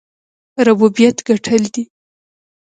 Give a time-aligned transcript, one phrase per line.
[0.65, 1.83] ربوبیت ګټل دی.